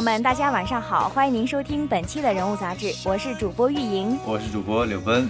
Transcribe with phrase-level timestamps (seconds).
[0.00, 5.28] 友们，大家晚上好，欢迎您收听本期的人物杂志，我是主播玉莹，我是主播柳奔。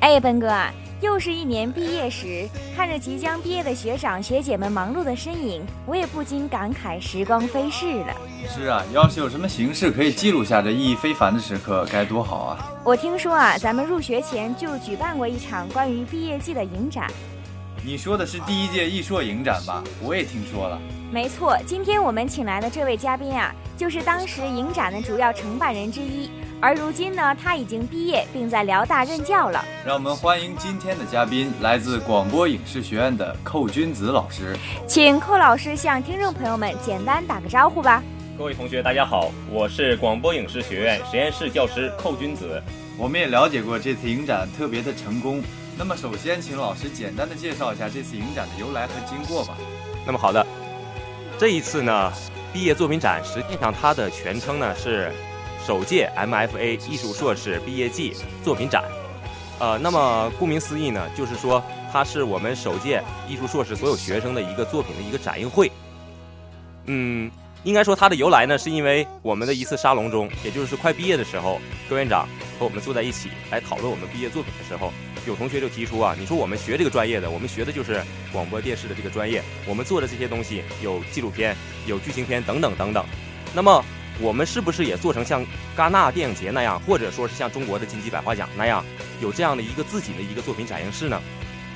[0.00, 0.70] 哎，奔哥啊，
[1.00, 8.14] 又是一年毕业时，看着即将毕业的学长学姐们忙碌的身影，我也不禁感慨时光飞逝了。
[8.46, 12.70] 是啊，要是有什么形式可以记录下这意义非凡的时刻，该多好啊！
[12.84, 17.10] 我听说啊，咱们入学前就举办过一场关于毕业季的影展。
[17.86, 19.80] 你说的是第一届艺硕影展吧？
[20.02, 20.76] 我也听说了。
[21.12, 26.28] 没错，今天我们请来的这位嘉宾啊，就是当时影展的主要承办人之一。
[26.60, 29.64] 而如今呢，他已经毕业，并在辽大任教了。
[29.84, 34.56] 让我们欢迎今天的嘉宾，来自广播影视学院的寇君子老师。
[34.84, 38.02] 请寇老师向听众朋友们简单打个招呼吧。
[38.36, 42.60] 各位同学，大家好，我是广播影视学院实验室教师寇君子。
[42.98, 45.40] 我们也了解过这次影展特别的成功。
[45.78, 49.56] 那么，首先请老师简单的介绍一下这次影展的由来和经过吧。
[50.06, 50.44] 那么，好的，
[51.38, 52.12] 这一次呢，
[52.52, 55.12] 毕业作品展实际上它的全称呢是
[55.66, 58.84] 首届 MFA 艺术硕士毕业季作品展。
[59.58, 65.70] 呃，那么顾名思义呢，就是说它是我们首届艺术硕士所有学生的一个作品的一个展映会。
[66.86, 67.30] 嗯，
[67.66, 72.28] 应该说它的由来呢，是因为我们的一次沙龙中，也就是快毕业的时候，戈院长
[72.60, 74.92] 和我们坐在一起来讨论我们毕业作品的时候。
[75.26, 78.00] 有同学就提出啊，你说我们学这个专业的，我们学的就是
[78.32, 81.56] 广播电视的这个专业，我们做的这些东西有纪录片、
[81.86, 83.04] 有剧情片等等等等。
[83.52, 83.84] 那么
[84.20, 85.44] 我们是不是也做成像
[85.76, 88.84] 戛纳电影节那样，或者说是像中国的金鸡百花奖那样，
[89.20, 91.20] 有这样的一个自己的一个作品展映室呢？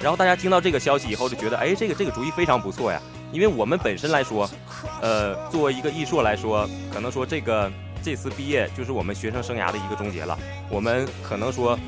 [0.01, 3.03] 然后大家听到这个消息以后，就觉得哎，这个这个主意非常不错呀。
[3.33, 4.49] 因为我们本身来说，
[5.01, 7.71] 呃，作为一个艺硕来说，可能说这个
[8.03, 10.39] 这次毕业就是我们学生生涯的一个终结了。
[10.69, 11.79] 我们可能说。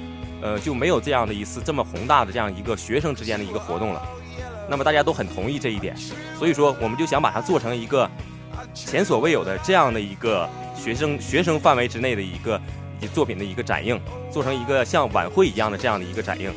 [0.45, 4.03] 呃，就没有这样的一次这么宏大的这样一个学生之间的一个活动了。
[4.69, 5.97] 那么大家都很同意这一点，
[6.37, 8.11] 所以说我们就想把它做成一个
[8.75, 12.61] 前所未有的这样的一个学生学生范围之内的一个
[13.15, 14.01] 作品的一个展映，
[14.33, 16.53] 做成一个像晚会一样的这样的一个展映。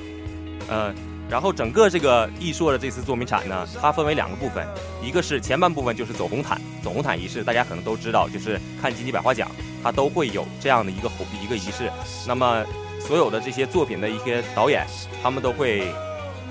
[0.68, 0.92] 呃，
[1.30, 4.66] 然后整个这个艺硕的这次作品展呢，它分为两个部分，
[5.04, 9.50] 一个是前半部分就是走红毯，走红毯仪式大家可能都知道，就是看金鸡百花奖，
[9.84, 11.10] 它都会有这样的一个
[11.44, 11.92] 一个仪式。
[12.28, 12.64] 那么
[13.00, 14.86] 所有的这些作品的一些导演，
[15.22, 15.92] 他们都会，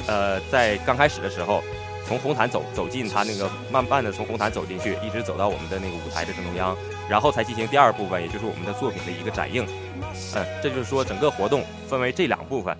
[0.06, 1.62] 呃，在刚开始的时候，
[2.06, 6.76] 从红毯走走进他那个慢慢的从红毯走进去，一直走到我们的那个舞台的正中央，
[7.08, 9.64] 然后才进行第二部分，也就是我们的作品的一个展映。
[10.34, 12.76] 嗯，这就是说整个活动分为这两部分。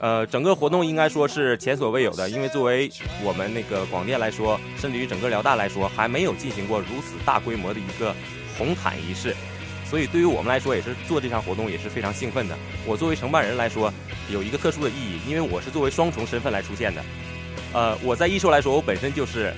[0.00, 2.90] 呃，整个活动应该说是前所未有的，因为作为
[3.22, 8.14] 我们那个广电来说，甚至于整个辽大来说，还没有进行过如此大规模的一个
[8.56, 9.36] 红毯仪式。
[9.84, 12.56] 所以对于我们来说，也是做这场活动也是非常兴奋的。
[12.86, 13.92] 我作为承办人来说，
[14.30, 17.04] 有一个特殊的意义，因为我是作为双重身份来出现的。
[17.74, 19.52] 呃，我在艺硕来说，我本身就是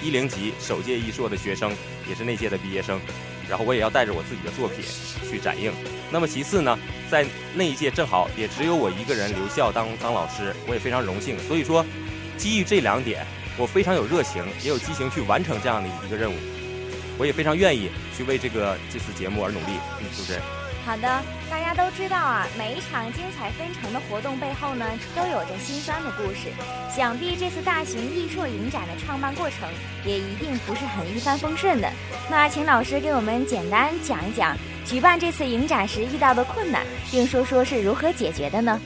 [0.00, 1.72] 一零级首届艺硕的学生，
[2.08, 3.00] 也是那届的毕业生。
[3.48, 4.84] 然后我也要带着我自己的作品
[5.30, 5.72] 去展映。
[6.10, 6.78] 那么其次呢，
[7.10, 11.38] 在那一届正好也只有我一个人留校当当老师，我也非常荣幸。
[11.40, 11.84] 所以说，
[12.36, 13.26] 基于这两点，
[13.56, 16.36] 我非常有热情，也有激情去完成这样的一个任务。
[17.18, 20.40] 我也非常愿意去为这个这次节目而努力，嗯，是不是？
[20.84, 26.48] 好的，大家都知道啊，每一场精彩纷呈的活动背后呢，都有着心酸的故事。
[26.90, 29.68] 想必这次大型艺术影展的创办过程
[30.04, 31.90] 也一定不是很一帆风顺的。
[32.30, 34.56] 那请老师给我们简单讲一讲
[34.86, 38.80] 举办这次影展时遇到的困难，并说说是如何解决的呢？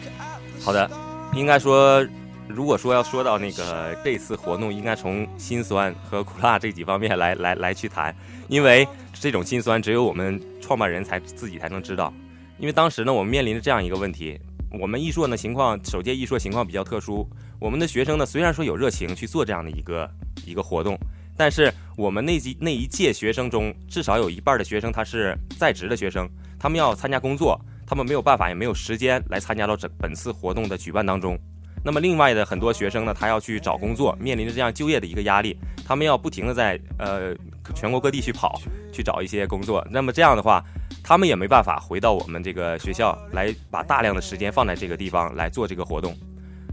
[0.60, 0.90] 好的，
[1.34, 2.04] 应该说。
[2.48, 8.14] 如果说要说到那个这次活动，应该从心酸和苦辣这几方面来来来去谈，
[8.48, 10.38] 因为这种心酸只有我们
[10.72, 12.10] 创办人才自己才能知道。
[12.58, 14.40] 因为当时呢，我们面临着这样一个问题：
[14.80, 17.28] 我们艺硕呢情况，首届艺硕情况比较特殊，
[17.60, 20.10] 我们的学生呢虽然说有热情去做这样的一个
[20.46, 20.98] 一个活动，
[21.36, 26.26] 但是我们那几那一届学生中，至少有一半的学生他是在职的学生，
[26.58, 31.38] 他们要参加工作，他们没有办法也没有时间来参加到整本次活动的举办当中。
[31.84, 37.34] 那么，另外的很多学生呢，他要去找工作，面临着这样就业的一个压力，他们要不停的在呃
[37.74, 39.84] 全国各地去跑，去找一些工作。
[39.90, 40.62] 那么这样的话，
[41.02, 46.14] 他们也没办法回到我们这个学校来，把大量的时间放在这个地方来做这个活动。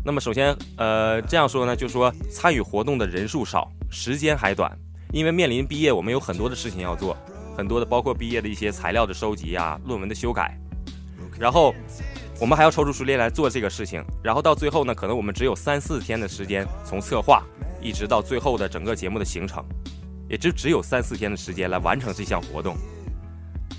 [0.04, 4.72] 那么首先，呃，这样说呢，就说参与活动的人数少，时间还短，
[5.12, 7.18] 因为面临毕业，我们有很多的事情要做，
[7.58, 10.60] 很多的包括毕业的一些材料的收集啊，论文的修改，
[11.40, 11.74] 然后。
[12.42, 17.44] 我们还要抽出时间来做这个事情，然后到最后呢，可能我们只有三四天的时间，从策划
[17.82, 19.62] 一直到最后的整个节目的形成，
[20.30, 22.78] 也就只有三四天的时间来完成这项活动。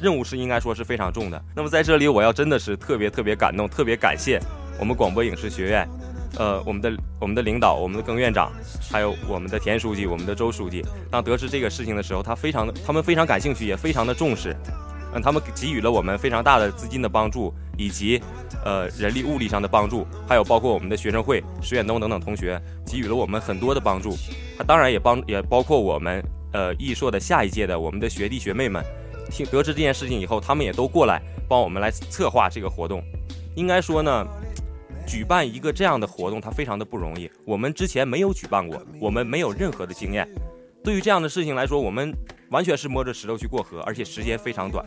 [0.02, 1.43] 任务是应该说是非常重的。
[1.55, 4.41] 那么在这里，我要真的是特别特别感动，特别感谢
[4.79, 5.88] 我们广播影视学院，
[6.38, 8.50] 呃，我们的我们的领导，我们的耿院长，
[8.91, 14.56] 还有我们的田书记，我们的周书记，当得知这个事情的时候，他非常的，他们非常感兴趣，也非常的重视。
[15.12, 18.23] 嗯，他们给予了我们非常大的资金的帮助，以及
[18.64, 24.17] 呃人力物力上的帮助，还有包括我们的学生会石远东等等同学给予了我们很多的帮助。
[24.56, 28.85] 他当然也帮也包括我们呃艺硕的下一届的我们的学弟学妹们，
[29.31, 33.02] 听得知这件事情以后，他们也都过来帮我们来策划这个活动。
[33.55, 34.26] 应该说呢。
[35.06, 37.29] 举办一个这样的活动，它非常的不容易。
[37.44, 40.29] 我们之前没有举办过，我们没有任何的经验。
[40.85, 42.14] 对于这样的事情来说，我们
[42.50, 44.85] 完全是摸着石头去过河，而且时间非常短。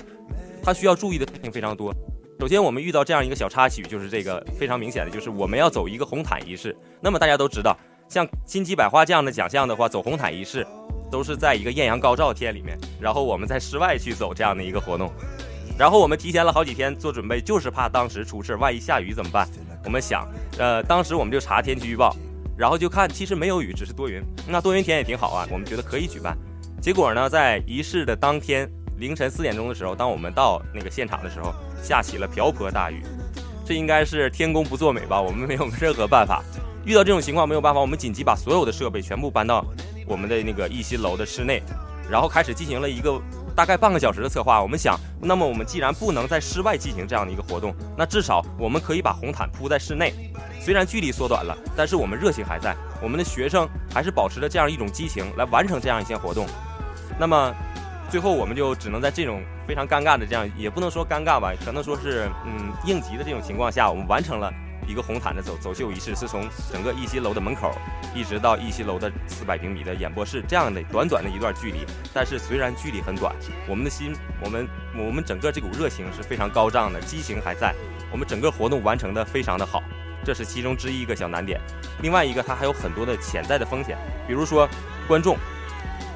[0.64, 1.94] 它需要注意的事情非常多。
[2.40, 6.74] 首先，我们遇到这样一个小插曲，就是这个非常明显的，就是我们要走一个红毯仪式。
[7.02, 7.78] 那么大家都知道，
[8.08, 10.66] 像金鸡百花这样的奖项的话，走红毯仪式
[11.14, 15.14] 都是在一个艳阳高照天里面，然后我们在室外去走这样的一个活动。
[15.78, 19.48] 然后我们提前了好几天做准备，就是怕当时出事，万一下雨怎么办？
[19.86, 20.28] 我们想，
[20.58, 22.16] 呃，当时我们就查天气预报，
[22.58, 24.24] 然后就看，其实没有雨，只是多云。
[24.48, 26.36] 那多云天也挺好啊，我们觉得可以举办。
[26.82, 28.68] 结果呢，在仪式的当天
[28.98, 33.04] 凌晨四点钟的时候，当我们到那个现场的时候，下起了瓢泼大雨。
[33.64, 35.22] 这应该是天公不作美吧？
[35.22, 36.44] 我们没有任何办法。
[36.86, 39.64] 遇到这种情况没有办法，我们紧急把所有的设备全部搬到
[40.06, 41.62] 我们的那个一新楼的室内，
[42.10, 43.22] 然后开始进行了一个。
[43.56, 50.12] 大概半个小时的策划，我们想，那么我们既然不能在室外进行这样的一个活动，那至少我们可以把红毯铺在室内。
[50.60, 56.48] 虽然距离缩短了，但是我们热情还在，我们的学生还是保持着这样一种激情来完成这样一些活动。
[57.20, 57.54] 那么，
[58.10, 64.52] 最后我们就只能在这种非常尴尬的这样，也不能说尴尬吧，可能说是嗯应急的这种情况下，我们完成了。
[64.88, 67.72] 一个红毯的走走秀仪式是从整个一新楼的门口，
[68.14, 71.86] 一直到一新楼的四百平米的演播室这样的短短的一段距离。
[72.14, 73.36] 但是虽然距离很短，
[73.68, 74.14] 我们的心，
[74.44, 77.74] 我们我们整个这股热情是非常高涨的，激情还在。
[78.12, 79.82] 我们整个活动完成的非常的好，
[80.24, 81.60] 这是其中之一一个小难点。
[82.02, 83.98] 另外一个，它还有很多的潜在的风险，
[84.28, 84.70] 比如说
[85.08, 85.38] 观众，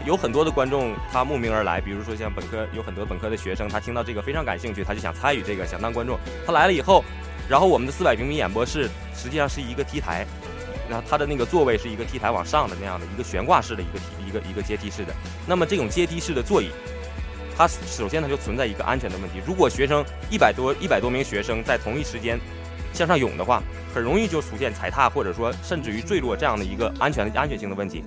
[0.06, 6.20] 有很多的观众他慕名而来，比如说像本科有很多本科的学生，他听到这个非常感兴趣，他就想参与这个，想当观众。
[6.46, 7.04] 他来了以后。
[7.50, 10.26] 然后我们的四百平米演播室实际上是一个 T 台，
[10.90, 15.14] 然后它的那个座位是一个 T 台往上的那样的一个悬挂式的一个一个一个阶梯式的。
[15.48, 16.70] 那么这种阶梯式的座椅，
[17.56, 19.42] 它首先它就存在一个安全的问题。
[19.46, 22.40] 如果学生一百多一百多名学生在同一时间
[22.94, 23.64] 向上涌的话，
[23.94, 28.04] 很容易就出现踩踏或者说甚至于坠落这样的一个安全安全性的问题。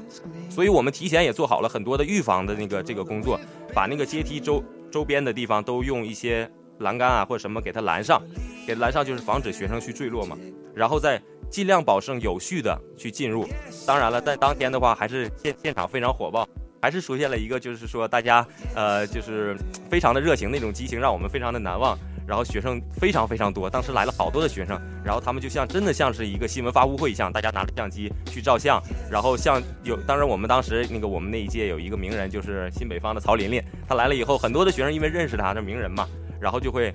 [0.48, 3.40] 所以我们提前也做好了很多的预防的那个这个工作，
[3.72, 8.20] 把那个阶梯周周边的地方都用一些栏杆啊或者什么给它拦上。
[8.66, 10.36] 给拦上就是防止学生去坠落嘛，
[10.74, 13.48] 然后再尽量保证有序的去进入。
[13.86, 16.46] 当然了，在当天的话，还是现现场非常火爆，
[16.80, 18.46] 还是出现了一个就是说大家
[18.76, 19.56] 呃就是
[19.90, 21.98] 非常的热情那种激情，让我们非常的难忘。
[22.28, 28.80] 然后学生非常非常多，当时来了好多的学生，然后他们就像真的像是一个新闻发布会一样，大家拿着相机去照相，
[29.10, 36.06] 然后像有当然我们当时那个我们那一届有一个名人就是新北方的曹琳琳，他来了以后，很多的学生因为认识他这名人嘛，
[36.40, 36.92] 然后就会。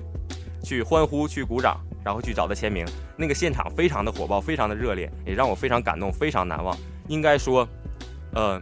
[0.64, 2.84] 去欢呼，去鼓掌，然后去找他签名。
[3.16, 6.76] 那个现场非常的火爆，非常的热烈，也让我非常感动，非常难忘。
[7.08, 7.68] 应该说，
[8.34, 8.60] 呃，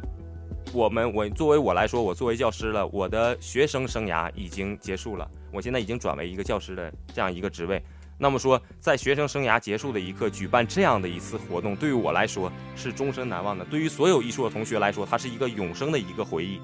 [0.74, 7.82] 我们我作为我来说，我作为教师了，我的学生生涯已经结束了，我现在已经转为一个教师的这样一个职位。
[8.18, 13.64] 那么说，在学生生涯结束的一刻举办这样的一次活动，对于我来说是终身难忘的。
[13.64, 16.60] 对于所有艺术的同学来说，它是一个永生的一个回忆。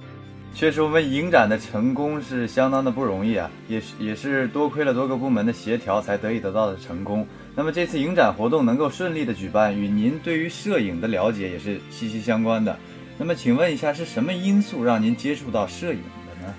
[0.59, 7.25] 确实，我们影展的成功是相当的不容易啊，也是也是多亏了多个部门的协调才得以得到的成功。
[7.55, 12.77] 那么这次影展活动能够顺利的举办，与您对于摄影的了解也是息息相关的。
[13.17, 16.53] 那么请问一下，是什么因素让您接触到摄影的呢？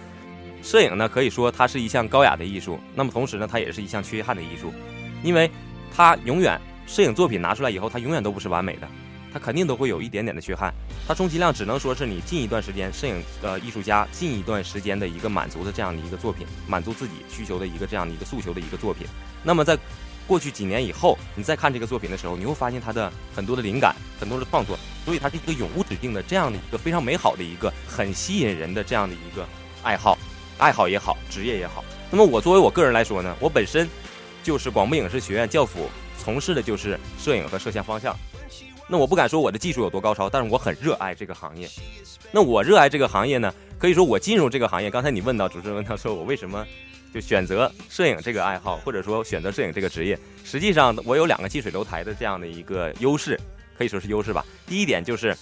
[0.62, 4.72] 摄影呢，可以说它是一项高雅的艺术，那么同时呢，它也是一项缺憾的艺术，
[5.22, 5.50] 因为
[5.94, 8.88] 它永远摄影作品拿出来以后，它永远都不是完美的。
[9.30, 10.74] 它肯定都会有一点点的缺憾，
[11.10, 19.08] 它充其量只能说是你近一段时间摄影呃艺术家近一段时间的一个满足的这样的一个作品，满足自己需求的一个这样的一个诉求的一个作品。
[19.42, 19.76] 那么在
[20.24, 29.44] 过去几年以后，你再看这个作品的时候，你会发现它的很多的灵感，很多的创作，所以它是一个永无止境的这样的一个非常美好的一个很吸引人的这样的一个
[29.82, 30.16] 爱好，
[30.58, 31.84] 爱好也好，职业也好。
[32.08, 33.90] 那么我作为我个人来说呢，我本身
[34.44, 38.16] 就是广播影视学院教辅，从事的就是摄影和摄像方向。
[38.90, 41.68] 那我不敢说我的技术有多高超，但是我很热爱这个行业。
[42.32, 44.90] 那我热爱这个行业呢，可以说我进入这个行业。
[44.90, 46.66] 刚才你问到主持人问到说我为什么
[47.14, 53.38] 就选择摄影这个爱好，或者说选择摄影这个职业，实际上我有两个近水楼台的这样的一个优势，
[53.78, 54.44] 可以说是优势吧。
[54.66, 55.36] 第一点就是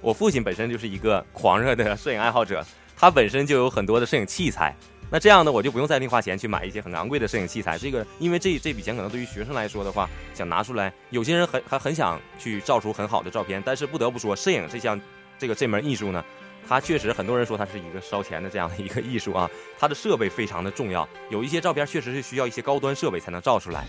[0.00, 2.64] 我父亲本身就是一个狂热的摄影爱好者，
[2.96, 4.76] 他本身就有很多的摄影器材，
[5.12, 7.76] 那这样呢，我就不用再另花钱去买一些很昂贵的摄影器材。
[7.76, 14.98] 这个，因为这这笔钱可能对于学生来说的话，想拿出来，有些人很还很想去照出很好的照片，但是不得不说，摄影这项
[15.38, 16.24] 这个这门艺术呢。
[16.66, 19.50] 它确实，很多人说它是一个烧钱的这样的一个艺术啊。
[19.78, 23.84] 它的设备非常的重要，有一些照片确实是需要一些高端设备才能照出来。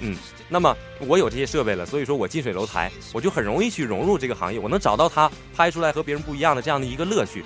[0.00, 0.16] 嗯，
[0.48, 7.42] 那么我有这些设备了，所以说我近水楼台，我就很容易去融入这个行业，我能找到它拍出来和别人不一样的这样的一个乐趣。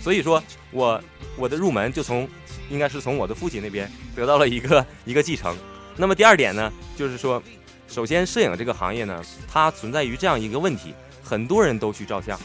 [0.00, 1.00] 所以说我
[1.36, 2.28] 我的入门就从
[2.70, 5.56] 应该是从我的父亲那边得到了一个 一个继承。
[5.96, 7.42] 那么第二点呢，就是说，
[7.86, 12.38] 首先摄影这个行业呢，它存在于这样一个问题，很多人都去照相。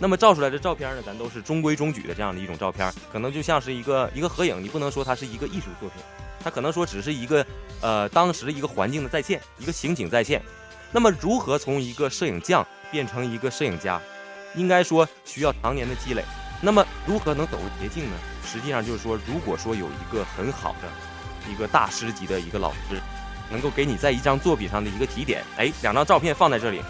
[0.00, 6.02] 那么照出来的照片呢，咱都是中规中矩的这样的一种照片，可能就像是一个一个合影，你不能说它是一个艺术作品，
[6.42, 7.44] 它可能说只是一个
[7.82, 10.40] 呃当时的一个环境的再现，一个情景再现。
[10.90, 14.00] 那么如何从一个摄影匠变成一个摄影家，
[14.54, 16.24] 应该说需要常年的积累。
[16.64, 18.16] 那么如何能走捷径呢？
[18.46, 20.88] 实际上就是说，如果说有一个很好的
[21.50, 23.00] 一个大师级的一个老师，
[23.50, 26.80] 能够给你在一张作品上的一个提点，哎，两张照片放在这里。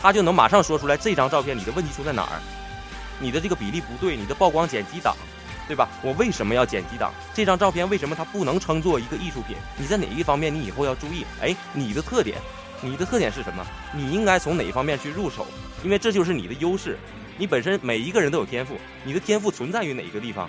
[0.00, 2.40] 他就能马上说出来这张照片你的问题出在哪儿，
[3.18, 5.16] 你的这个比例不对，你的曝光减几档，
[5.66, 5.88] 对吧？
[6.02, 7.12] 我为什么要减几档？
[7.34, 9.56] 这张照片为什么它不能称作一个艺术品？
[9.76, 11.26] 你在哪一方面你以后要注意？
[11.42, 12.38] 哎，你的特点，
[12.80, 13.66] 你的特点是什么？
[13.92, 15.46] 你应该从哪一方面去入手？
[15.82, 16.96] 因为这就是你的优势。
[17.40, 20.46] 你本身每一个人都有天赋，你的天赋存在于哪一个地方？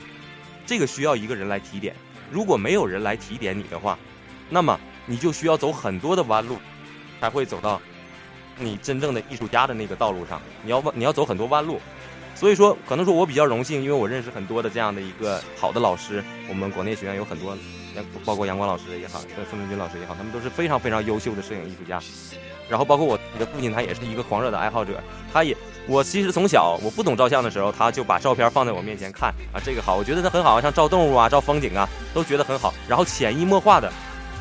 [0.65, 1.95] 这个需要一个人来提点。
[2.29, 3.98] 如果没有人来提点你的话，
[4.50, 6.57] 那么你就需要走很多的弯路，
[7.21, 7.81] 才会走到。
[8.57, 11.79] 你真正的艺术家的那个道路上，你要你要走很多弯路，
[12.36, 16.21] 所以说可能说我比较荣幸，因为我认识很多的这样的一个好的老师。
[16.50, 17.57] 我们广电学院有很多，
[18.25, 22.01] 包括阳光老师也好，孙文军老师也好，他们都是非常非常优秀的摄影艺术家。
[22.69, 25.01] 然后包括我的父亲，他也是一个狂热的爱好者。
[25.33, 25.55] 他也，
[25.88, 32.73] 我其实从小我不懂照相的时候，他就把照片放在我面前看啊，这个好，我觉得它很好，像照动物啊、照风景啊，都觉得很好。
[32.88, 33.91] 然后潜移默化的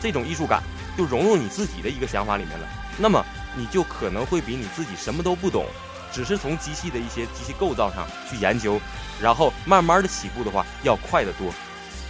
[0.01, 0.63] 这种艺术感
[0.97, 2.67] 就融入你自己的一个想法里面了。
[2.97, 3.25] 那么。
[3.57, 5.67] 你就可能会比你自己什么都不懂，
[6.13, 8.81] 只是从机器的一些机器构造上去研究，
[9.21, 11.53] 然后慢慢的起步的话要快得多，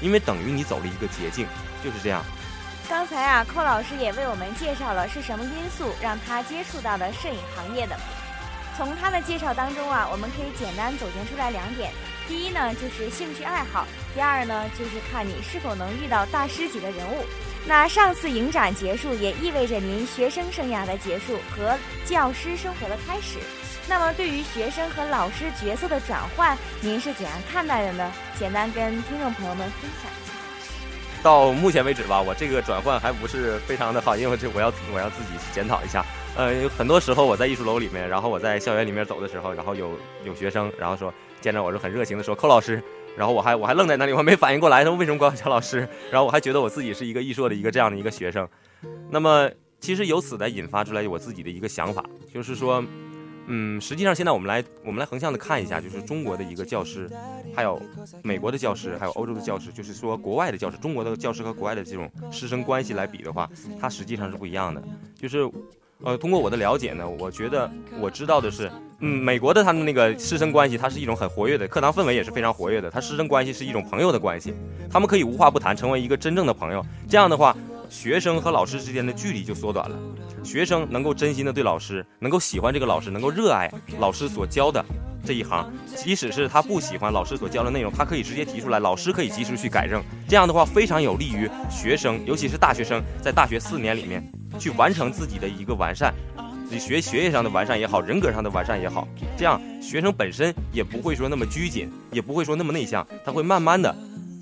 [0.02, 1.46] 因为等于你走了一个捷径，
[1.82, 2.22] 就是这样。
[2.90, 7.96] 刚才啊，寇老师也为我们介绍了是什么因素让他接触到了摄影行业的。
[8.77, 11.93] 从他的介绍当中啊，我们可以简单总结出来两点：
[12.27, 13.85] 第一呢，就是兴趣爱好；
[14.15, 17.25] 第二呢，就是看你是否能遇到大师级的人物。
[17.67, 23.39] 那上次影展结束，也意味着您学生生涯的结束和教师生活的开始。
[23.87, 28.11] 那么，对于学生和老师角色的转换，您是怎样看待的呢？
[28.39, 30.33] 简单跟听众朋友们分享一下。
[31.23, 36.03] 到目前为止吧，我这个转换还不是非常的好，因为这我要我要自己检讨一下。
[36.37, 39.90] 呃，很多时候我在艺术楼里面，然后我在校园里面走的时候，然后有
[40.25, 42.82] 有学生，然后说见着我就很热情的说：“寇老师。”
[43.16, 45.87] 然后我还我还愣在那里，我还没反应过来，他们为什么管我叫老师？
[46.10, 48.49] 然后我还觉得我自己是一个艺硕的一个这样的一个学生。
[49.10, 52.82] 那么其实由此来引发出来我自己的一个想法，就是说，
[53.46, 57.10] 嗯，实际上现在我们来我们来横向的看一下，就是中国的一个教师，
[57.54, 57.82] 还有
[58.22, 64.80] 美国的教师，还有欧洲的教师，就是说国外的教师，中国的教师和国外的这种师生关系来比的话，它实际上是不一样的。
[65.16, 65.50] 就是，
[66.02, 68.71] 呃，通过我的了解呢，我觉得我知道的是。
[69.02, 72.90] 嗯，美国的他们那个师生关系，它是一种很活跃的，课堂氛围也是非常活跃的。
[72.90, 74.52] 他师生关系是一种朋友的关系，
[74.90, 76.85] 他们可以无话不谈，成为一个真正的朋友。
[77.09, 77.57] 这样的话，
[77.88, 79.97] 学生和老师之间的距离就缩短了。
[80.45, 84.85] 学生能够真心的对老师，能够喜欢这个老师，能够热爱老师所教的
[85.25, 85.71] 这一行。
[85.97, 90.03] 即使是他不喜欢老师所教的内容，他可以直接提出来，老师可以及时去改正。
[90.29, 94.23] 这样的话，非常有利于学生，尤其是大学生，在大学四年里面
[94.59, 96.15] 去完成自己的一个完善。
[96.71, 103.95] 你学学业上的完善也好，人格上的完善也好，这样学生本身也不会说那么拘谨，也不会说那么内向，他会慢慢的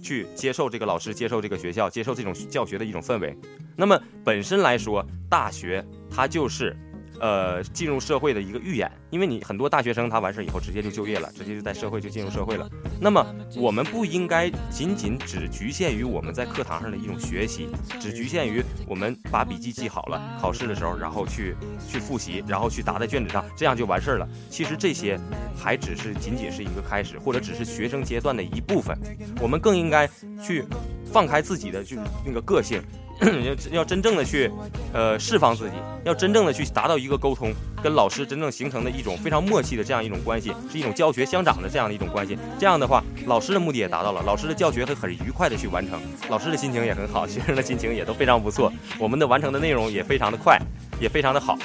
[0.03, 3.35] 去接受这个老师，接受这个学校，接受这种教学的一种氛围。
[3.77, 6.77] 那么本身来说，大学它就是。
[7.21, 12.69] 呃，进入社会的一个预演，因为你很多大学生他完事儿以后直接就就业了，直接就在社会就进入社会了。
[13.01, 13.25] 那么
[13.57, 17.69] 我们不应该仅仅只局限于我们在课堂上的一种学习，
[18.01, 21.57] 只局限于我们把笔记记好了，考试的时候然后去
[21.89, 24.29] 去复习，然后去答在卷子上，这样就完事儿了。
[24.51, 25.19] 其实这些
[25.57, 28.97] 还只是仅仅是一个开始，或者只是学生阶段的一部分。
[29.41, 30.09] 我们更应该
[30.43, 30.65] 去
[31.13, 32.83] 放开自己的就是那个个性。
[33.73, 34.51] 要要真正的去，
[34.93, 42.39] 呃，释放自己，要真正的去达到一个沟通，跟老师真正形成的一种非常默契的这样一种关系，是一种教学相长的这样的一种关系。
[42.59, 50.57] 这样的话，老师的目的也达到了，老师的教学会很愉快的去完成，老师的心情也很好，学生的心情也都非常不错，我们的完成的内容也非常的快。
[51.00, 51.58] 也非常的好。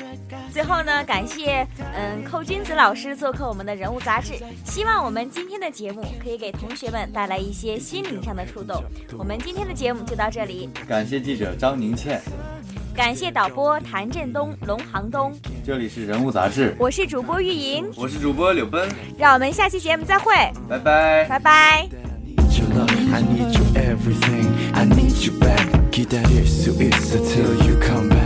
[0.53, 4.35] 最后呢，感谢嗯寇君子老师做客我们的人物杂志，
[4.65, 8.83] 希望我们今天的节目可以给同学们带来一些心灵上的触动。
[9.17, 12.21] 我们今天的节目就到这里，感谢记者张宁倩，
[12.95, 15.33] 感谢导播谭振东、龙航东，
[15.65, 20.33] 这里是人物杂志，我是主播玉莹，我是主播柳奔，让我们下期节目再会，
[20.69, 21.89] 拜拜，拜拜。
[23.11, 28.22] I need you everything I need you back 기다릴 수 있어 till you come back